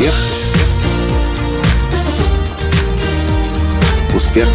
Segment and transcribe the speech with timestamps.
[0.00, 0.14] Успех.
[4.14, 4.48] Успех.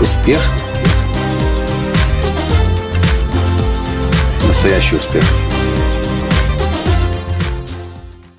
[0.00, 0.40] Успех.
[4.46, 5.24] Настоящий успех.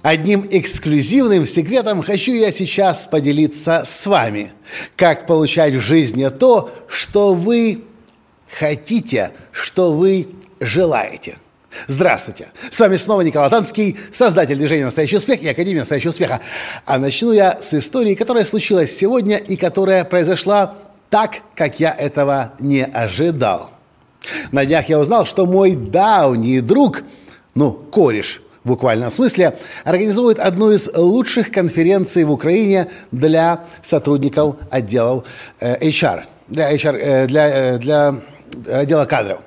[0.02, 4.54] Одним эксклюзивным секретом хочу я сейчас поделиться с вами.
[4.96, 7.84] Как получать в жизни то, что вы
[8.50, 10.30] хотите, что вы
[10.62, 11.36] желаете.
[11.88, 12.50] Здравствуйте!
[12.70, 16.40] С вами снова Николай Танский, создатель движения «Настоящий успех» и Академии «Настоящего успеха».
[16.86, 20.76] А начну я с истории, которая случилась сегодня и которая произошла
[21.10, 23.72] так, как я этого не ожидал.
[24.52, 27.04] На днях я узнал, что мой давний друг,
[27.56, 35.26] ну, кореш в буквальном смысле, организует одну из лучших конференций в Украине для сотрудников отделов
[35.60, 38.16] э, HR, для, HR, э, для, э, для
[38.68, 39.40] отдела кадров.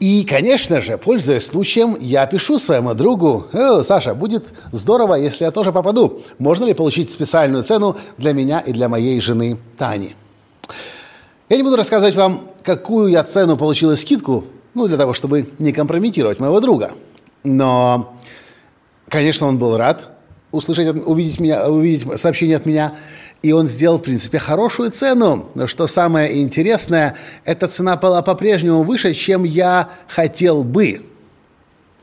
[0.00, 5.50] И, конечно же, пользуясь случаем, я пишу своему другу, э, Саша, будет здорово, если я
[5.50, 6.22] тоже попаду.
[6.38, 10.16] Можно ли получить специальную цену для меня и для моей жены Тани?
[11.50, 15.72] Я не буду рассказывать вам, какую я цену получила скидку, ну, для того, чтобы не
[15.72, 16.92] компрометировать моего друга.
[17.44, 18.14] Но,
[19.10, 20.08] конечно, он был рад
[20.50, 22.94] услышать, увидеть, меня, увидеть сообщение от меня–
[23.42, 25.48] и он сделал, в принципе, хорошую цену.
[25.54, 31.02] Но что самое интересное, эта цена была по-прежнему выше, чем я хотел бы.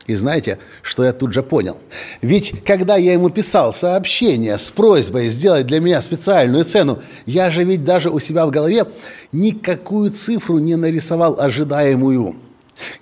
[0.06, 1.76] И знаете, что я тут же понял?
[2.22, 7.62] Ведь когда я ему писал сообщение с просьбой сделать для меня специальную цену, я же
[7.62, 8.86] ведь даже у себя в голове
[9.32, 12.36] никакую цифру не нарисовал ожидаемую.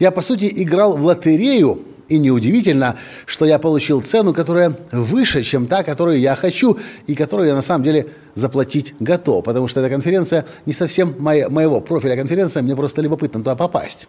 [0.01, 5.67] Я, по сути, играл в лотерею, и неудивительно, что я получил цену, которая выше, чем
[5.67, 9.45] та, которую я хочу, и которую я на самом деле заплатить готов.
[9.45, 14.09] Потому что эта конференция не совсем моя, моего профиля конференция, мне просто любопытно туда попасть.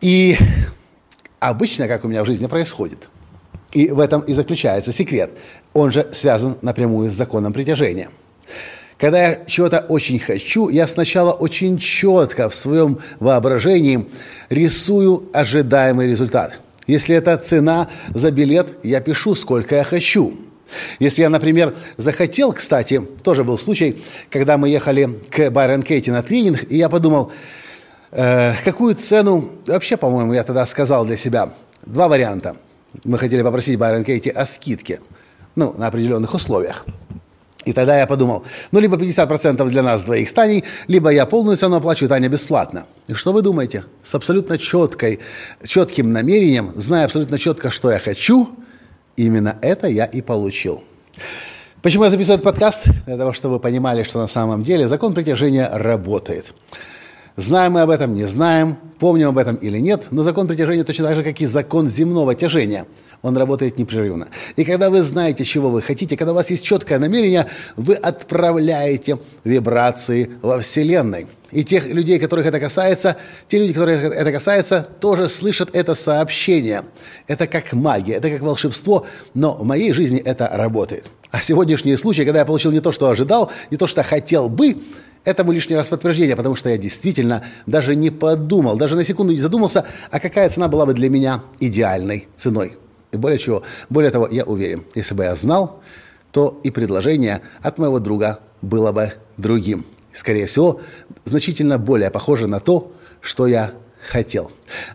[0.00, 0.36] И
[1.38, 3.08] обычно, как у меня в жизни происходит,
[3.72, 5.30] и в этом и заключается секрет,
[5.72, 8.08] он же связан напрямую с законом притяжения–
[9.00, 14.06] когда я чего-то очень хочу, я сначала очень четко в своем воображении
[14.50, 16.60] рисую ожидаемый результат.
[16.86, 20.36] Если это цена за билет, я пишу, сколько я хочу.
[20.98, 26.22] Если я, например, захотел, кстати, тоже был случай, когда мы ехали к Байрон Кейти на
[26.22, 27.32] тренинг, и я подумал,
[28.12, 31.54] э, какую цену, вообще, по-моему, я тогда сказал для себя,
[31.86, 32.56] два варианта.
[33.04, 35.00] Мы хотели попросить Байрон Кейти о скидке,
[35.56, 36.84] ну, на определенных условиях.
[37.70, 41.56] И тогда я подумал, ну, либо 50% для нас двоих с Таней, либо я полную
[41.56, 42.86] цену оплачу, Таня бесплатно.
[43.06, 43.84] И что вы думаете?
[44.02, 45.20] С абсолютно четкой,
[45.64, 48.48] четким намерением, зная абсолютно четко, что я хочу,
[49.16, 50.82] именно это я и получил.
[51.80, 52.86] Почему я записываю этот подкаст?
[53.06, 56.52] Для того, чтобы вы понимали, что на самом деле закон притяжения работает.
[57.36, 61.06] Знаем мы об этом, не знаем, помним об этом или нет, но закон притяжения точно
[61.06, 62.86] так же, как и закон земного тяжения.
[63.22, 64.28] Он работает непрерывно.
[64.56, 67.46] И когда вы знаете, чего вы хотите, когда у вас есть четкое намерение,
[67.76, 71.26] вы отправляете вибрации во Вселенной.
[71.50, 73.16] И тех людей, которых это касается,
[73.48, 76.84] те люди, которых это касается, тоже слышат это сообщение.
[77.26, 81.04] Это как магия, это как волшебство, но в моей жизни это работает.
[81.30, 84.78] А сегодняшний случай, когда я получил не то, что ожидал, не то, что хотел бы,
[85.22, 89.38] Этому лишний раз подтверждение, потому что я действительно даже не подумал, даже на секунду не
[89.38, 92.78] задумался, а какая цена была бы для меня идеальной ценой.
[93.12, 95.82] И более чего, более того, я уверен, если бы я знал,
[96.32, 99.84] то и предложение от моего друга было бы другим.
[100.12, 100.80] Скорее всего,
[101.26, 103.72] значительно более похоже на то, что я
[104.08, 104.50] хотел.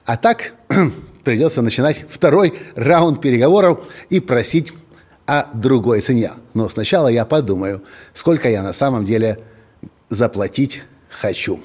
[0.05, 0.53] А так
[1.23, 4.73] придется начинать второй раунд переговоров и просить
[5.25, 6.31] о другой цене.
[6.53, 9.39] Но сначала я подумаю, сколько я на самом деле
[10.09, 11.59] заплатить хочу.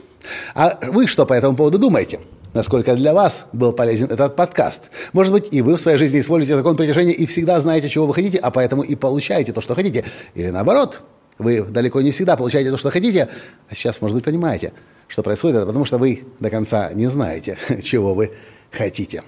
[0.54, 2.21] А вы что по этому поводу думаете?
[2.53, 4.91] Насколько для вас был полезен этот подкаст?
[5.12, 8.15] Может быть, и вы в своей жизни используете закон притяжения и всегда знаете, чего вы
[8.15, 10.04] хотите, а поэтому и получаете то, что хотите.
[10.34, 11.03] Или наоборот,
[11.38, 13.28] вы далеко не всегда получаете то, что хотите,
[13.68, 14.72] а сейчас, может быть, понимаете,
[15.06, 18.33] что происходит, это потому что вы до конца не знаете, чего вы
[18.72, 19.22] хотите.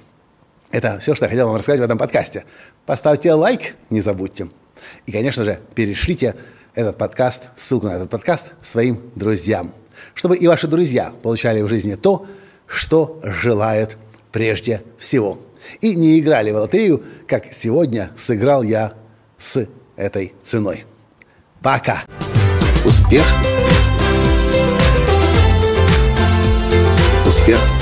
[0.72, 2.44] Это все, что я хотел вам рассказать в этом подкасте.
[2.86, 4.48] Поставьте лайк, не забудьте.
[5.04, 6.34] И, конечно же, перешлите
[6.74, 9.74] этот подкаст, ссылку на этот подкаст своим друзьям,
[10.14, 12.26] чтобы и ваши друзья получали в жизни то,
[12.66, 13.98] что желают
[14.32, 15.38] прежде всего.
[15.82, 18.94] И не играли в лотерею, как сегодня сыграл я
[19.36, 19.66] с
[19.96, 20.86] этой ценой.
[21.60, 22.02] Пока!
[22.86, 23.24] Успех!
[27.26, 27.81] Успех!